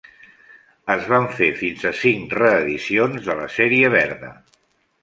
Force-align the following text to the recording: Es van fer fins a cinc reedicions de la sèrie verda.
Es 0.93 1.03
van 1.11 1.27
fer 1.41 1.49
fins 1.59 1.85
a 1.91 1.93
cinc 1.99 2.35
reedicions 2.41 3.31
de 3.31 3.39
la 3.43 3.51
sèrie 3.59 3.95
verda. 4.01 4.35